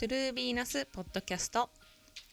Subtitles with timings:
[0.00, 1.68] トゥルービーナスポッドキャスト。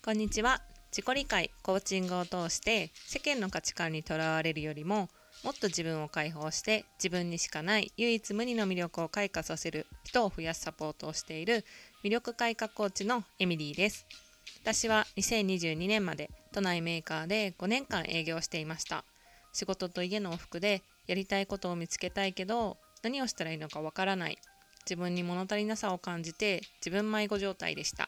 [0.02, 0.62] こんにちは。
[0.90, 5.10] 自己理解コーチングを通して世間の価値観にとらわれるよりも
[5.44, 11.66] もっと自分を解放して自分にしかない唯一無二の魅力を開花させる人を増やすサポートをしている
[12.06, 14.06] 魅力開花コーチのエミリーです。
[14.64, 19.04] 私は2022年まで都内メーカーで5年間営業していました。
[19.52, 24.38] 仕事と家の往復でやりたいことを見つけたいけど何をしたらいいのかわからない。
[24.90, 28.08] 自分に物足りなさを感じて自分迷子状態でした。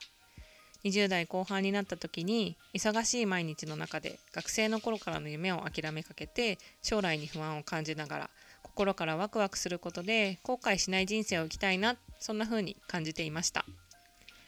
[0.86, 8.30] 20代後半になった時に忙しい毎日の中で学生の頃からの夢を諦めかけて将来に不安を感じながら
[8.64, 13.66] 心からワクワクすることで後悔しない人生を生きたいなそんな風に感じていました。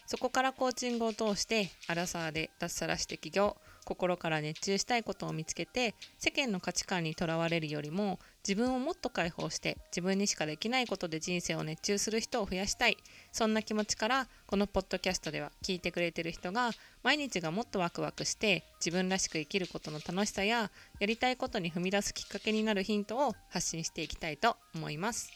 [0.05, 3.55] そこからコーチングを通してアラサーで脱サラして起業。
[3.85, 12.97] 心から熱中したいことを見つけて世間の価値観にとらわれるよりも自分をもっと解放して自分にしかできないことで人生を熱中する人を増やしたい
[13.31, 16.71] そんな気持ちからこのポッドキャストでは聞いてくれてる人が
[17.03, 25.31] 毎日がもっとワクワクして自分らしく生きることの楽しさややりたいことに踏み出すきっかけになるヒントを発信していきたいと思います。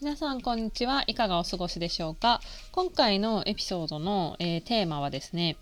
[0.00, 2.40] 皆さんこんにちはいかがお過ごしでしょうか？
[2.70, 5.56] 今回のエピソードの、えー、テーマはですね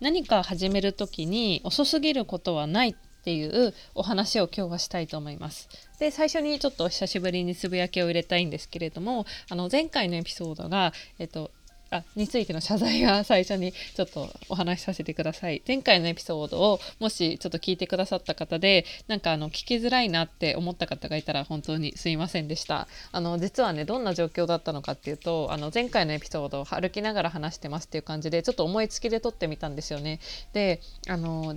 [0.00, 5.68] 何か始める時に遅すぎることはないっていうお話を今日はしたいと思います。
[6.00, 11.52] で最初にちょっと久しぶりにつぶやきを入れたいんですけれどもあの前回のエピソードが、えっと、
[11.92, 15.62] あについての謝罪が最初にちょっとお話しさせてください。
[15.66, 22.88] 前回のエピソードをもしちょっと聞いてくださった方でなんかあの聞きづらいなって思った方がいたら本当にすいませんでした。
[23.12, 30.20] あの実はねどんな状況だったのかっていうとあの前回のエピソードを歩きながら話してますっていう感じでちょっと思いつきで撮ってみたんですよね。
[30.52, 31.56] であの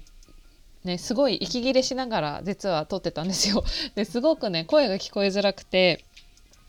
[0.83, 3.63] ね、すごい息切れしながら実は撮ってたんですよ。
[3.95, 6.05] ですごくね声が聞こえづらくて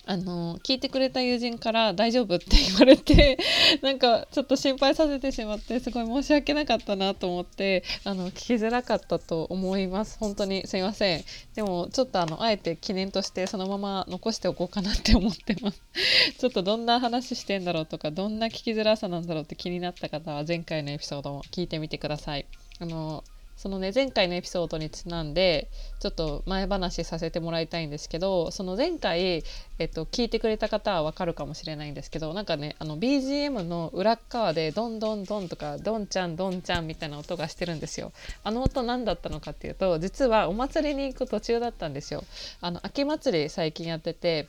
[0.08, 3.38] あの聞いてくれた友人から「大丈夫?」って言われて
[3.83, 10.16] なんかちょっと心配させてしまってすごい申し訳なかったなと思ってあの聞きづらかったと思います。
[10.18, 11.24] 本当にすいません。
[11.55, 15.83] でもちょっとあのあえて記念としてそのまま残しておこうかなって思ってます。
[16.39, 22.46] ちょっとどんな話してんだろうとかどんな聞きづらさなんだろうって気になった方は前回のエピソードも聞いてみてください。
[22.78, 23.24] あの
[23.56, 29.42] そのね前回のエピソードにちなんでちょっと前話させてもらいたいんですけどその前回、
[29.78, 38.12] えっと、聞いてくれた方はわかるかもしれないんですけどなんかねあの BGM の裏側でドンドンドンとかドンちゃんドンちゃんみたいな音がしてるんですよ。
[38.45, 42.24] あの音何だったのかっていうと実はお祭りに行く途中だったんですよ。
[42.61, 44.48] あの秋祭り最近やってて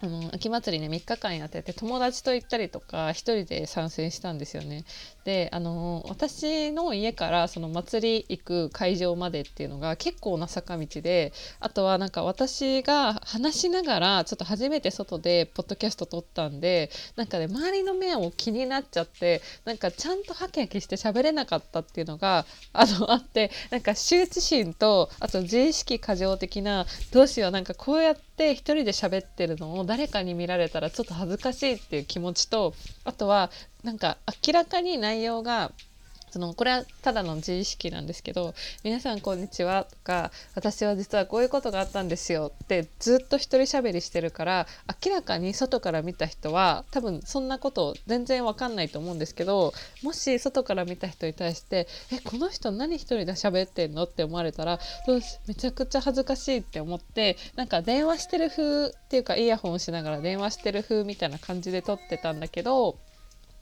[0.00, 4.84] あの秋祭りね3日間やってて友達と行ったりとか1人で参戦したんですよね。
[5.24, 33.50] であの私の家からその祭り行く会場までっていうのが結構な坂道であとはなんか私が話しながらちょっと初めて外でポッドキャスト撮ったんでなんかね周りの目を気になっちゃってなんかちゃんとハキハキして喋れなかったっていうのがあのあってなんか羞恥心とあと自意識過剰的などうしようなんかこうやって一人で喋ってるのを誰かに見られたらちょっと恥ずかしいっていう気持ちとあとは
[33.82, 35.72] なんか明らかに内容が
[36.30, 44.66] そのこれはただの自意識なんですけど「皆さんこんにちは」とか「私は実はこういうことがあったんですよ」ってずっと一人喋りしてるから
[45.04, 49.72] 明らかに外から見た人は多分そんなこと全然わかんないと思うんですけど
[50.02, 62.98] もし外から見た人に対して「えこの人何一人で喋ってんの?」って思われたらどうしめちゃくちゃ恥ずかしいって思ってなんか電話してる風っていうかイヤホンしながら電話してる風みたいな感じで撮ってたんだけど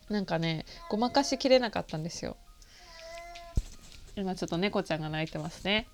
[0.08, 2.36] なんかねごまかしきれなかったんですよ。
[4.16, 5.86] 今ちょっと猫ちゃんが泣いてますね。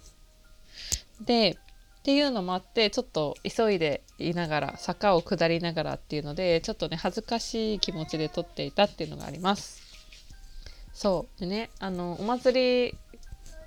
[1.21, 1.59] で
[2.03, 9.83] っていうのもあってちょっと急いでいながら坂を下りながらっていうのでちょっとね恥ずかしい気持ちで撮っていたっていうのがあります。
[10.93, 12.99] そうでねあのお祭り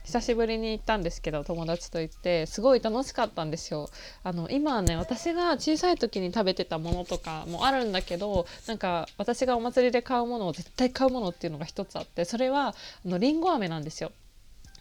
[0.04, 3.90] 久しぶりに行ったんですけど友達と行ってすごい楽しかったんですよ。
[4.24, 12.74] あの今はね私が小さい時に食べてたものとかもあるんだけどなんか私がお祭りで買うものを絶対買うものっていうのが一つあってそれはあ
[13.06, 14.12] のりんご飴なんですよ。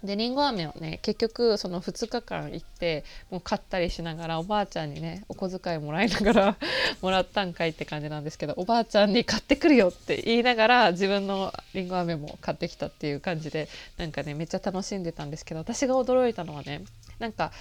[0.03, 6.57] でりんご飴をね結局その2日間行ってもう買ったりしながらおばあちゃんにねお小遣いもらいながら
[7.01, 16.83] もらったんかいって感じなんですけどおばあちゃんに買ってくるよって言いながら自分のりんご飴も買ってきたっていう感じでなんかねめっちゃ楽しんでたんですけど私が驚いたのはね
[17.19, 17.53] なんか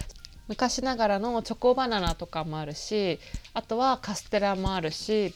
[0.47, 3.19] 昔ながらのチョコバナナとかもあるし
[3.53, 5.33] あとはカステラもあるし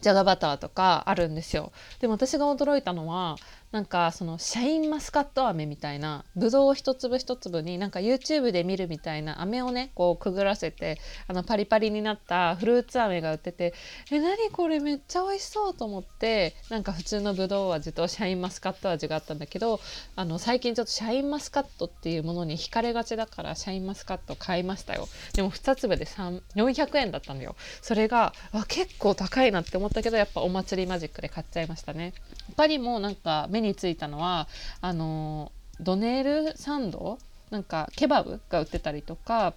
[0.00, 1.72] じゃがバターとかあるんですよ。
[2.00, 3.36] でも私が驚いたのは
[3.72, 13.74] なんかそのシャインマスカット飴みたいなぶどう一粒一粒になんか YouTube で見るみたいな飴をねこうくぐらせてあのパリパリになったフルーツ飴が売ってて
[14.10, 19.78] え何これめっちゃ美味しそうと思ってなんか普通のぶどう味とシャインマスカット味があったんだけど
[20.16, 25.08] あの最近ちょっとシャインマスカットっていうものに惹かれがちだからシャインマスカット買いましたよ。
[25.34, 27.54] でも2粒で400円だったのよ。
[27.82, 32.14] それがあ結構高いなって思ったけどやっぱお祭りマジックで買っちゃいましたね。
[32.56, 34.48] 他にもなんか目についたのは
[34.80, 37.18] あのドネールサンド
[37.50, 39.54] なんかケバブが売ってたりとか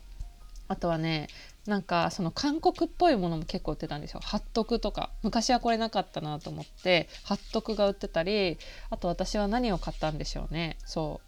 [0.67, 1.27] あとはね
[1.65, 4.19] なんかその韓国っぽいものも結構売ってたんですよ。
[4.21, 5.11] ハットクとか。
[5.21, 8.57] 昔はこれなかったなと思ってハットクが売ってたり
[8.89, 10.77] あと私は何を買ったんでしょうね。
[10.85, 11.27] そう。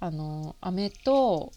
[0.00, 1.52] あの飴と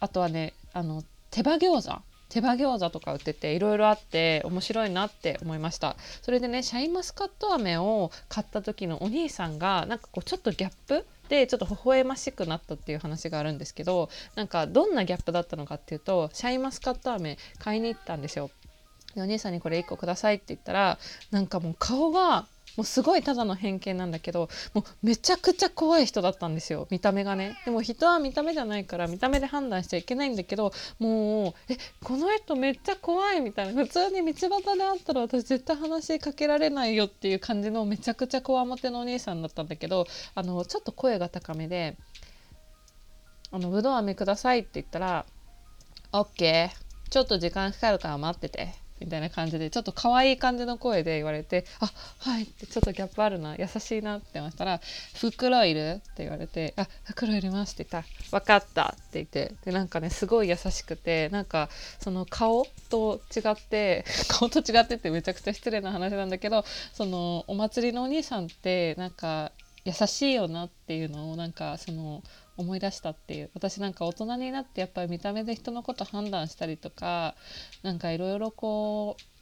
[0.00, 2.00] あとはねあの手羽餃子。
[2.34, 5.94] 手羽餃子とか売ってていろいろあって面白いなって思いました。
[6.20, 18.50] それでねシャインマスカット飴を買った時のお兄さんがなんかこうちょっとギャップでちょっと微笑ましくなったっていう話があるんですけどなんかどんなギャップだったのかっていうとシャインマスカット飴買いに行ったんですよ。
[19.14, 20.98] でお兄さんにこれ1個くださいって言ったら
[21.30, 27.56] なんかもう顔がもうすごいただの偏見なんだけどもうめちゃくちゃ怖い人だったんですよ見た目がね。
[27.64, 33.84] でも人は見た目じゃないから見た目で判断しちゃいけないんだけどもうえこの人めっちゃ怖いみたいな。
[33.84, 41.96] 普通に道端で会ったら私絶対話しかけられないよっていう感じのめちゃくちゃこわもてのお兄さんだったんだけどあのちょっと声が高めで
[43.50, 45.26] 「あのぶどう飴ください」って言ったら
[46.12, 46.70] 「OK
[47.10, 48.74] ちょっと時間かかるから待ってて」
[49.04, 54.80] みたいな感じでちょっと可愛い感じの声で言われて「あはい」ってちょっとギャップあるな優しいなって思ったら
[55.14, 58.08] 「袋いる?」って言われて「あ袋いります」って言った
[58.38, 61.68] 「分かった」って言ってでなんかねすごい優しくてなんか
[62.00, 69.52] その顔と違って 顔と違ってってめちゃくちゃ失礼な話なんだけどそのお祭りのお兄さんってなんか
[69.84, 72.22] 優しいよなっていうのをなんかその
[72.56, 73.50] 思い出したっていう。
[73.54, 77.34] 私なんか大人になってやっぱり見た目で人のこと判断したりとか
[77.82, 79.33] なんかいろいろこう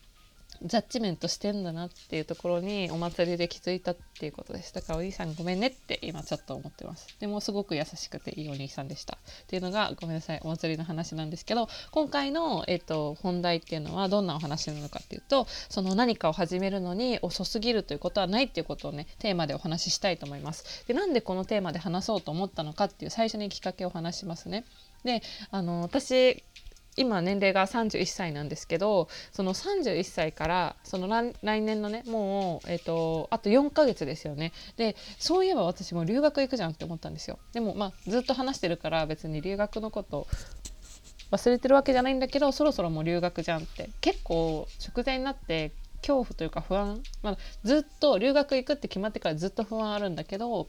[0.65, 7.07] ジャッジメントしてんだなっていうところにお祭りで気づいたっていうことですだからお兄さんごめんねって今ちょっと思ってます。
[7.21, 9.19] でもすごく優しくていいお兄さんでした。
[9.43, 20.87] っていうのがごめんなさいお祭りの話なんですけど今回の、えーと、本題っていうのはどんなお話なのかっていうとその何かを始めるのに遅すぎるということはないっていうことをねテーマでお話ししたいと思います。
[20.87, 24.65] でなんでこのテーマで話そうと思ったのかっていう最初にきっかけを話しますね。
[25.05, 26.45] であの私
[26.97, 31.09] 今年齢が31歳なんですけどその31歳からその
[31.43, 34.53] 来年のねもう、えーと、あと4ヶ月ですよね。
[34.77, 37.39] でそういえば私も留学行くじゃんって思ったんですよ。
[37.53, 40.27] でもまあずっと話してるから別に留学のこと
[41.31, 43.89] 忘れてるわけじゃないんだけどそろそろもう留学じゃんって。
[44.01, 45.73] 結構直前になって
[46.03, 50.69] 恐怖というか不安、まあ、ずっと留学行くって決まってからずっと不安あるんだけど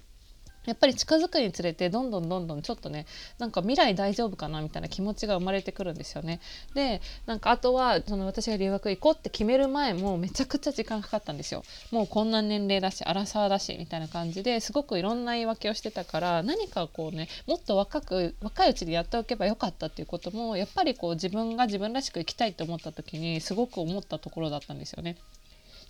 [0.65, 3.06] やっぱり近づくにつれてどんどんどんどんちょっとね
[3.38, 6.39] なんか未来大丈夫かなみたいな気持ちが生まれてくるんですよね。
[6.74, 11.63] でなんかあとはその私が留学行こうって決める前もめちゃくちゃ時間かかったんですよ。
[11.92, 25.18] もうこんな年齢だし荒沢だしみたいな感じですごくいろんな言い訳をしてたから何かこうねもっと若く若いうちにやっておけばよかったっていうこともやっぱりこう自分が自分らしく生きたいと思った時にすごく思ったところだったんですよね。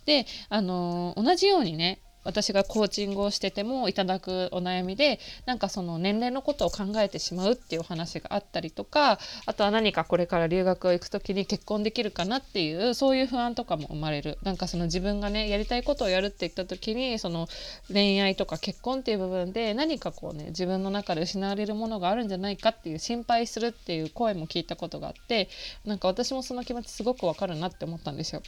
[0.06, 17.48] であのー、同じようにね私がコーチングをしててもいただくお悩みでなんかその年齢のことを考えてしまうっていうお話があったりとかあとは何かこれから留学を行く時に結婚できるかなっていうそういう不安とかも生まれるなんかその自分がねやりたいことをやるって言った時にその
[17.92, 25.48] 恋愛とか結婚っていう部分で何かこうね自分の中で失われるものがあるんじゃないかっていう心配するっていう声も聞いたことがあって
[25.84, 28.42] なんか私もその気持ちすごくわかるなって思ったんですよ。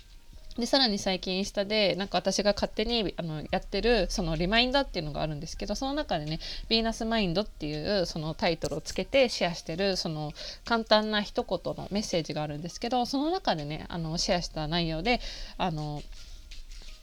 [0.58, 10.32] でさらに最近インスタでなんか私が勝手にあのやってるそのリマインダーっていうのがあるんですけどその中でね「ヴィーナスマインド」っていうそのタイトルをつけてシェアしてるその
[10.64, 15.20] 簡単な一言のメッセージがあるんですけどその中でねあのシェアした内容で
[15.58, 16.02] あの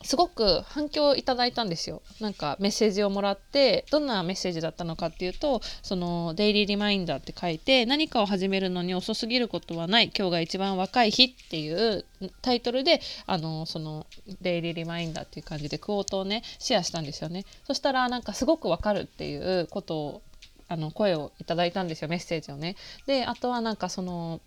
[0.04, 2.02] すごく反響いただいたんですよ。
[2.20, 12.06] なんかメッセージをもらってどんなメッセージだったのかっていうとそのデイリーリマインダーって書いて何かを始めるのに遅すぎることはない今日が一番若い日っていう
[12.42, 14.06] タイトルであのその
[14.42, 17.46] デイリーリマインダーっていう感じでクオートをねシェアしたんですよね。
[17.66, 20.22] そしたらなんかすごくわかるっていうことを
[20.68, 22.76] あの声をいただいたんですよメッセージをね。
[23.06, 24.42] であとはなんかその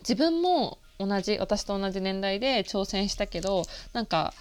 [0.00, 4.32] 自分も同じ私と同じ年代で挑戦したけどなんか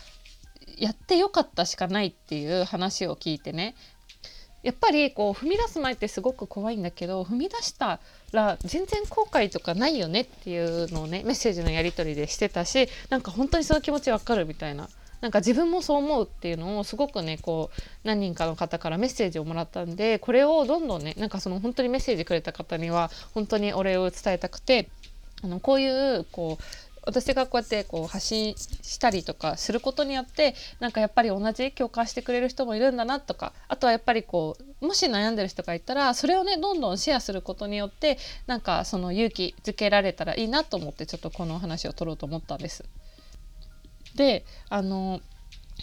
[0.77, 3.75] やってよかったしかないっていう話を聞いてね。
[4.63, 7.99] やっぱりこう踏み出す前ってすごく怖いんだけど踏み出した
[8.31, 14.89] ら全然後悔とかないよねっていうのをねメッセージのやり取りでしてたしなんか本当にその気持ちわかるみたいな。
[15.19, 24.89] なんか自分もそう思うっていうのをすごくねこう何人かの方からメッセージをもらったんでこれをどんどんねなんかその本当にメッセージくれた方には本当にお礼を伝えたくて
[25.41, 26.63] あのこういうこう
[27.05, 38.17] 私がこうやってこう発信したりとかすることによってなんかやっぱり同じ共感してくれる人もいるんだなとかあとはやっぱりこうもし悩んでる人がいたらそれをねどんどんシェアすることによって
[38.47, 42.83] なんかその勇気づけられたらいいなと思ってちょっとこの話を取ろうと思ったんです。
[44.15, 45.21] であの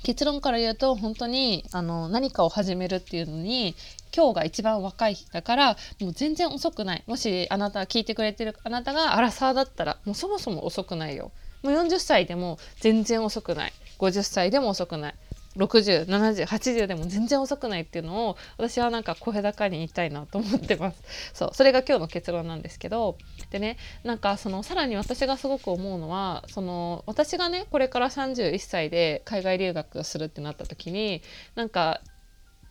[0.02, 3.74] 結論から言うと本当にあの何かを始めるっていうのに
[4.14, 7.04] 今日が一番若い日だからもう全然遅くない。
[7.06, 11.30] もしあなた聞いてくれてるあなたがアラサーだったらもうそもそも遅くないよ。
[11.62, 13.72] もう40歳でも全然遅くない。
[13.98, 15.14] 50歳でも遅くない。
[15.56, 21.02] 607080でも全然遅くないっていうのを私はなんか声高に言いたいなと思ってます。
[21.34, 23.16] そうそれが今日の結論なんですけど
[23.50, 31.22] でねなんかそのさらに私がすごく思うのはその私がねこれから31歳で海外留学するってなった時に
[31.54, 32.00] なんか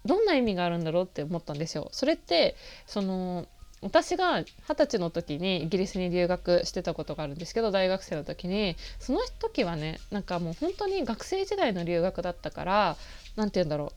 [0.05, 1.89] どんな意味があるんだろうって思ったんですよ。
[1.91, 2.55] それって
[2.88, 3.48] その
[3.81, 12.98] 私が二十歳の時にイギリスに留学してたことがあるんですけど大学生の時にその時はねなんかもう本当に学生時代の留学だったから
[13.38, 13.93] 何て言うんだろ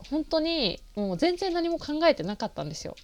[0.00, 2.96] う本当にもう全然何も考えてなかったんですよ。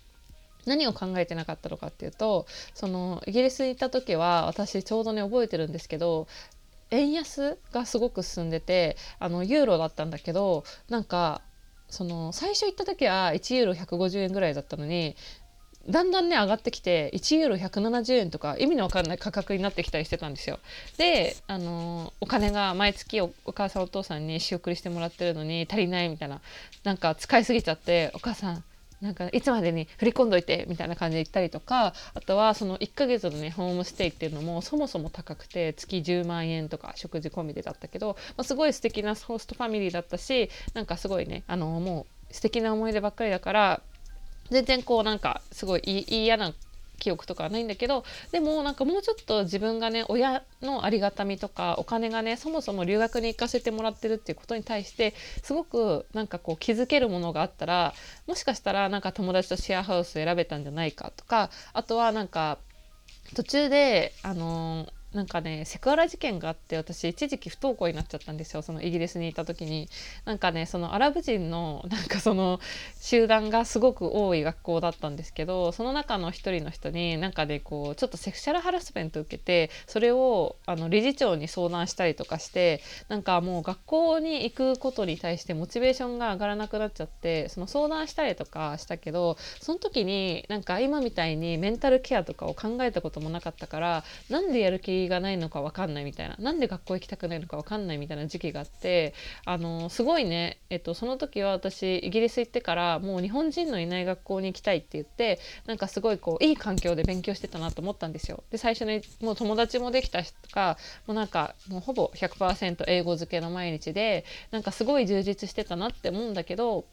[0.68, 6.28] 何を考えてなかったのかっていうとそのイギリスに行った時は私ちょうどね覚えてるんですけど
[6.90, 11.42] 円安がすごく進んでてあのユーロだったんだけどなんか
[11.88, 15.16] その最初行った時は1ユーロ150円ぐらいだったのに
[15.88, 20.58] だんだんね上がってきて1ユーロ170円とか意味のわかんない価格になってきたりしてたんですよ。
[20.98, 26.42] で、あのお金が毎月お母さんお父さんに仕送りしてもらってるのに足りないみたいな
[26.84, 28.64] なんか使いすぎちゃってお母さん
[29.00, 43.83] なんかいつまでに振り込んどいてみたいな感じで行ったりとかあとはその1ヶ月のねホームステイっていうのもそもそも高くて月10万円とか食事込みでだったけど、まあ、すごい素敵なホストファミリーだったしなんかすごいねあのもう素敵な思い出ばっかりだから
[44.50, 46.52] 全然こうなんかすごい嫌な
[46.99, 57.95] 記憶とかはないんだけどでもなんかもうちょっと自分がね親のありがたみとかお金がねそもそも留学に行かせてもらってるっていうことに対してすごくなんかこう気づけるものがあったら
[58.26, 62.59] もしかしたらなんか友達とシェアハウス選べたんじゃないかとかあとはなんか
[63.35, 68.62] 途中であのーなんかねセクハラ事件があって私一時期不登校になっちゃったんですよ。
[68.62, 69.88] そのイギリスにいた時に。
[70.24, 72.60] なんかねそのアラブ人のなんかその
[73.00, 99.14] 集団がすごく多い学校だったんですけどその中の一人の人になんかねこうちょっとセクシャルハラスメント受けてそれをあの理事長に相談したりとかしてなんかもう学校に行くことに対してモチベーションが上がらなくなっちゃってその相談したりとかしたけどその時になんか今みたいにメンタルケアとかを考えたこともなかったからなんでやる気がないのか分かんないみたいななんで学校行きたくないのか分かんないみたいな時期があって
[99.45, 108.43] あのすごいね、えっと、その時は私イギリス行ってからもう日本人のいない学校に行きたいって言ってなんかすごいこういい環境で勉強してたなと思ったんですよ。
[108.50, 116.87] で最初にもう友達もできたしとかもうなんかもうほぼ100%英語漬けの毎日でなんかすごい充実してたなって思うんだけど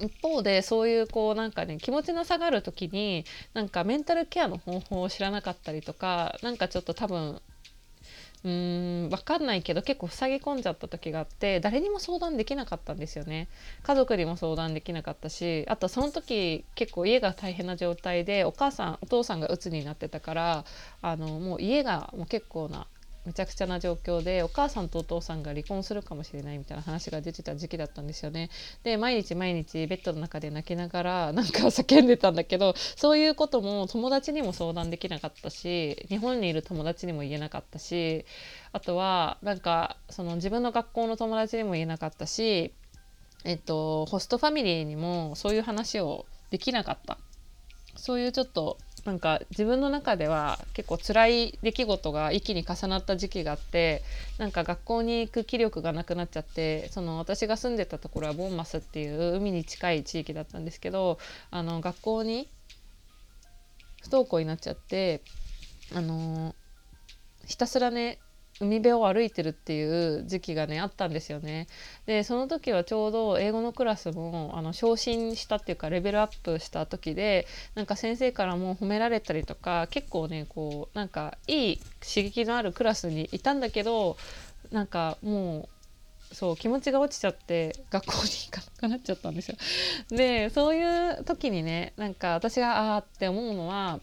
[0.00, 7.40] 一方でそういうこうなんかね気持ちの下がる時になんかメンタルケアの方法を知らなかったりとかなんかちょっと多分
[8.42, 13.48] うーん分かんないけど結構塞ぎ込んじゃった時があって誰にも相談できなかったんですよね。
[13.82, 20.64] 家族にも相談できなかったしあとその時結構家が大変な状態でお母さんお父さんが鬱になってたから
[21.02, 22.86] あのもう家がもう結構な
[23.26, 28.50] めちゃくちゃな状況でお母さんとお父さんが離婚するかもしれないみたいな話が出てた時期だったんですよね。
[28.82, 38.24] で毎日毎日ベッドの中で泣きながらなんか叫んでたんだけど そういうことも友達にも相談できなかったし日本にいる友達にも言えなかったし
[38.72, 42.72] あとはなんかその自分の学校の友達にも言えなかったし、
[43.44, 47.18] えっと、ホストファミリーにもそういう話をできなかった
[47.96, 54.02] そういうちょっとなんか自分の中では結構辛い出来事が一気に重なった時期があって
[54.38, 61.18] なんか学校に行く気力がなくなっちゃってその私が住んでたところはボンマスっていう海に近い地域だったんですけど
[61.50, 62.48] あの学校に
[64.02, 65.22] 不登校になっちゃって
[65.94, 66.54] あの
[67.46, 68.18] ひたすらね
[68.60, 71.66] 海辺を歩いてるっていう時期がねあったんですよね。
[72.06, 84.18] でその時はちょうど英語のクラスもあの昇進したっていうかレベルアップした時でなんか先生からも褒められたりとか結構ねこうなんかいい刺激のあるクラスにいたんだけど
[84.70, 85.68] なんかも
[86.30, 89.56] うそう気持ちが落ちちゃって学校に行かなくなっちゃったんですよ。
[90.10, 94.00] でそういう時にねなんか私がああって思うのは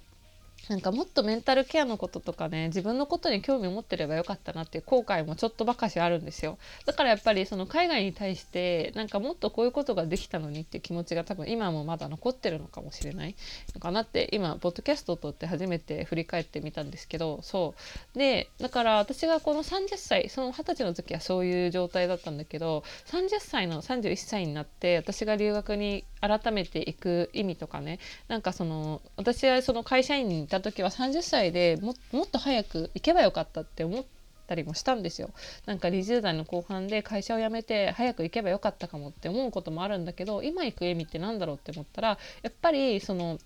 [0.70, 6.58] なんかもっとメンタルケアのこととかね自分のことに興味を持ってればよかったなっていう後悔もちょっとばかしあるんですよ。
[6.86, 13.36] だからやっぱりその海外に対してなんかもっとこういうことができたのにっていう気持ちが多分今もまだ残ってるのかもしれない
[13.74, 17.74] のかなって今ポッドキャストを撮って初めて振り返ってみたんですけどそ
[18.16, 18.18] う。
[18.18, 34.06] でだから私がこの30歳その20歳の時はそういう状態だったんだけど30歳の31歳になって私が留学に改めていく意味とかねなんかその私はその会社員にいたた時は30歳でももっと早く行けばよかったって思っ
[34.48, 35.30] たりもしたんですよ。
[35.66, 43.40] なんか20代の後半で会社を辞めて早く行けばよかったかもって思うこともあるんだけど今行く意味って何だろうって思ったらやっぱりその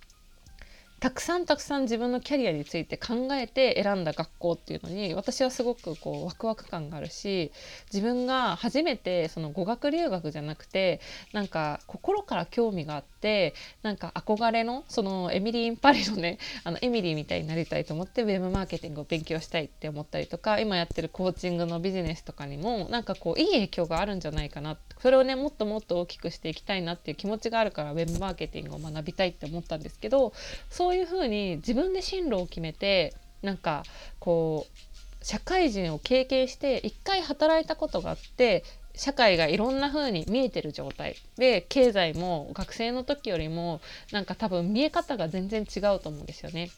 [1.02, 7.52] たくさんたくさん自分のキャリアについて考えて選んだ学校っていうのに私はすごくこうワクワク感があるし
[7.92, 11.02] 自分が初めてその語学留学じゃなくて
[11.34, 30.34] なんか心から興味があってなんか憧れのそのエミリー・イン・パリのねあのエミリーみたいになりたいと思ってウェブマーケティングを勉強したいって思ったりとか今やってるコーチングのビジネスとかにもなんかこういい影響があるんじゃないかなそれをねもっともっと大きくしていきたいなっていう気持ちがあるからウェブマーケティングを学びたいって思ったんですけど
[30.70, 33.84] そうそういうふうに自分で進路を決めてなんか
[34.20, 43.80] こう社会人を経験して一回働いたことがあって社会がいろんな風に見えてる状態で経済も学生の時よりも
[44.12, 46.70] なんか多分見え方が全然違うと思うんですよね。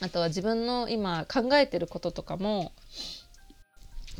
[0.00, 2.70] あとは自分の今考えてることとかも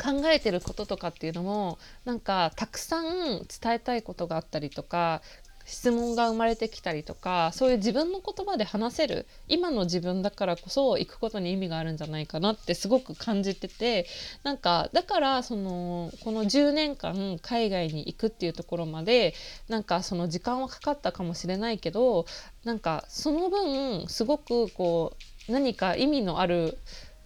[0.03, 5.23] 考えてることとかっていうのもなんかたくさん伝えたいことがあったりとか
[5.69, 14.07] 質問が生まれてきたりとかそういう自分の言葉で話せる今の自分だからこそ行くことに意味があるんじゃないかなってすごく感じてて
[14.43, 19.35] なんかだからそのこの10年間海外に行くっていうところまで
[19.69, 22.25] なんかその時間はかかったかもしれないけど
[22.65, 25.17] なんかその分すごくこ
[25.49, 26.79] う何か意味のある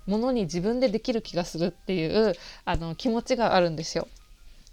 [0.07, 2.35] ものに自分でできる気がするっていう
[2.65, 4.09] あの気持ちがあるんですよ。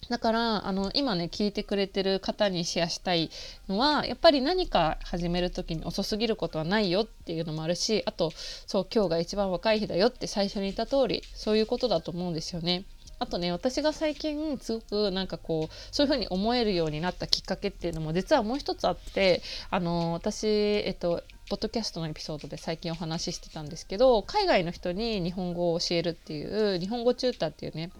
[0.07, 3.29] だからあの今ね聞いてくれてる方にシェアしたい
[3.67, 8.31] のはやっぱり何か始める時に遅すぎることはないよっていうのもあるしあと
[8.65, 12.85] そう今日が一番若い日だよって最初に言った通りそういうことだと思うんですよね。
[13.19, 27.91] あとね私が最近すごくなんかこうそういうふうに思えるようになったきっかけっていうのも実はもう一つあってあの私えっとポッドキャストのエピソードで最近お話ししてたんですけど海外の人に日本語を教えるっていう日本語チューターっていうね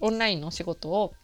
[0.00, 1.14] オンラインの仕事を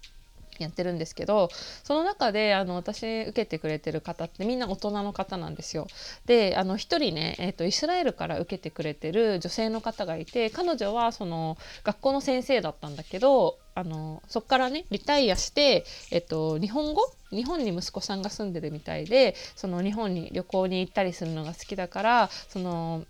[0.58, 1.48] やってるんですけど
[1.82, 5.87] その中であの私受けてくれてる方ってみんな大人の方なんですよ。
[6.26, 17.02] であの1人ね、えーと、イスラエルから受けてくれてる女性の方がいて彼女はその学校の先生だったんだけどあのそこからねリタイアして、えっと、日本語？
[17.30, 23.06] 日本に息子さんが住んでるみたいでその日本に旅行に行ったりするのが好きだからその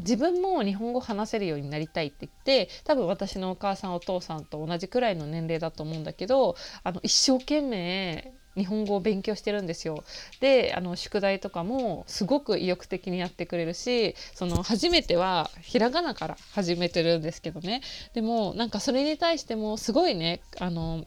[0.00, 10.02] 自分も日本語話せるようになりたいって言って多分私のお母さんお父さんと同じくらいの年齢だと思うんだけどあの一生懸命日本語を勉強してるんですよ。
[10.40, 17.80] であの宿題とかもすごく意欲的にやってくれるしその初めてはひらがなから始めてるんですけどね
[18.12, 21.04] でもなんかそれに対してもすごいねあの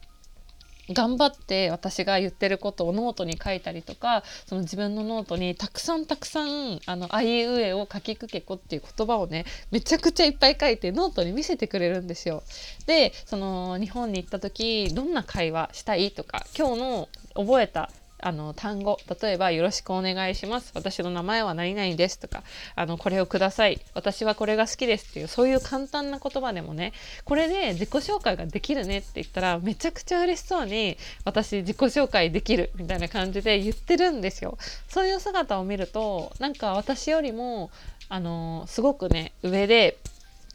[0.90, 12.42] 頑張って私が言ってることをノートに書いたりとかその自分のノートにたくさんたくさんあの「あいうえおかきくけこ」っていう言葉をねめちゃくちゃいっぱい書いてノートに見せてくれるんですよ。
[12.86, 17.90] でその日本に行った時どんな会話したいとか今日の覚えた
[18.24, 18.98] あの単語。
[19.20, 22.42] 例えば「よろしくお願いします」「私の名前は何々です」とか
[22.74, 26.94] 「あのこれをください」「私はこれが好きです」っていうそういう簡単な言葉でもね
[27.26, 34.56] これで自己紹介ができるねって言ったらめちゃくちゃ嬉しそうに私自己紹介できるみたいな感じで言ってるんですよ。
[34.88, 37.70] そういう姿を見るとなんか私よりも
[38.08, 39.98] あのすごくね上で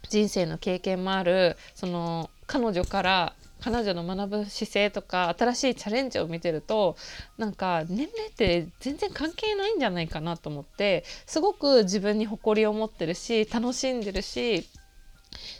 [0.08, 6.96] 人生の経験もあるその彼女から彼女の学ぶ姿勢とか新しいチャレンジを見てると
[7.38, 14.66] なんか年齢って全然関係ないんじゃないかなと思ってすごく自分に誇りを持ってるし楽しんでるし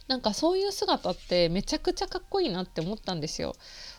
[0.09, 3.55] なんかそういう姿ってめちゃくちゃかっこいいなって思ったんですよ。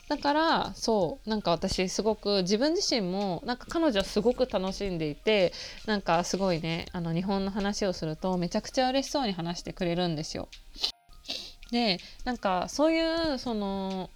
[0.09, 5.53] だからそうなんか私すごく自分自身もなんか彼女はすごく楽しんでいて
[5.85, 10.49] なんかすごいねあの日本の話をするとめちゃくちゃ嬉しそうに話してくれるんですよ。
[11.71, 14.09] でなんかそういうその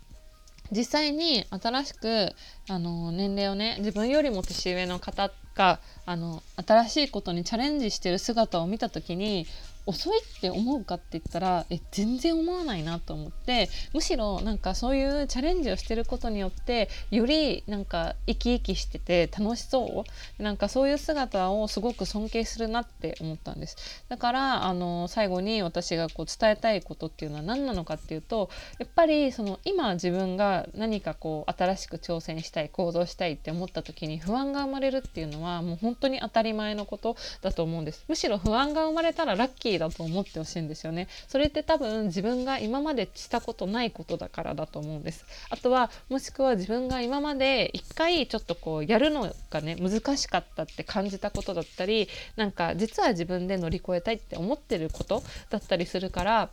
[0.72, 2.34] 実際に新しく
[2.70, 9.48] あの年齢をね自分よりも年上の方があの新しいことにチャレンジしてる姿を見た時に
[9.86, 20.06] 遅いって思うかって言ったらえ全然思わないなと思ってむしろなんかそういうチャレンジをしてることによってよりなんか生き生きしてて楽しそ
[20.40, 20.44] う。
[20.44, 24.04] なんかそういう姿をすごく尊敬するなって思ったんです。
[24.10, 38.06] だからあの最後に私がこう伝えたいことっていうのは何なのかっていうとやっぱりその今自分が何かこう新しく挑戦したい行動したいって思った時に不安が生まれるっていうのはもう本当に当たり前のことだと思うんです。
[38.08, 41.08] むしろ不安が生まれたらラッキーだと思ってほしいんですよね。
[41.28, 45.26] それって多分自分が今までしたことないことだからだと思うんです。
[45.50, 56.50] あとはもしくは自分が今まで一回ちょっとこうやるのがね難しかったって感じたことだったりなんか実は自分で乗り越えたいって思ってることだったりするから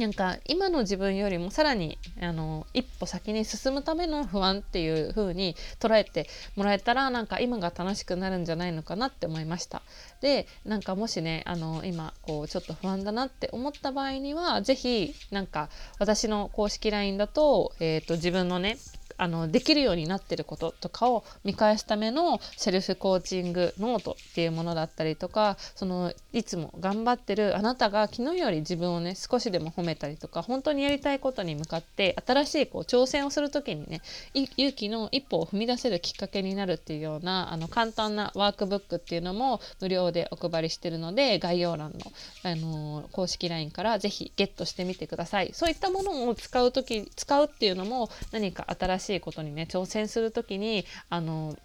[0.00, 9.82] なんか今の自分よりもさらにあの一歩先に進むための不安っていう風に捉えてもらえたらなんか今が楽しくなるんじゃないのかなって思いました。
[10.22, 18.78] でなんかもしねあの今こうちょっと不安だなって思った場合には是非なんか私の公式 LINE だと,、えーと自分のね
[19.20, 34.00] あのできるようになってることとかを見返すためのセルフコーチングノートっていうものだったりとかそのいつも頑張ってるあなたが昨日より自分をね少しでも褒めたりとか本当にやりたいことに向かって新しいこう挑戦をする時にね
[34.34, 41.98] 勇気の一歩を踏み出せるきっかけになるっていうようなあの簡単なワークブックっていうのも無料でお配りしてるので概要欄の、
[42.42, 45.50] あのー、公式 LINE から是非ゲットしてみてください。
[45.52, 51.56] そういったものを使う時使うっていうのも何か新しいしいことにね挑戦する時にあの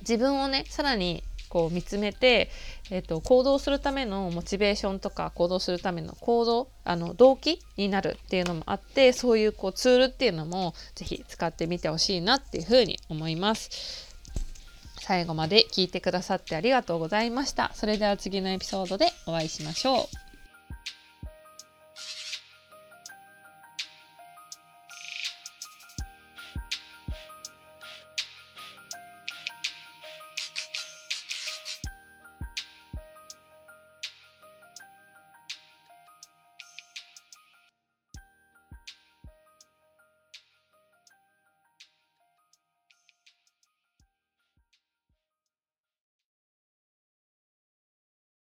[0.00, 2.50] 自分をねさらにこう見つめて、
[2.90, 14.06] えーと、行動するためのモチベーションとか行動するための行動あの動機になるっていうのもあってそういうこうツールっていうのも是非使ってみてほしいなっていうふうに思います。
[15.00, 17.70] 最後まで聞いてくださってありがとうございました。
[17.74, 20.27] それでは次のエピソードでお会いしましょう。